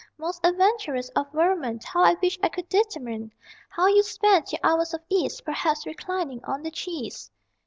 [0.17, 3.31] Most adventurous of vermin, How I wish I could determine
[3.69, 7.29] How you spend your hours of ease, Perhaps reclining on the cheese.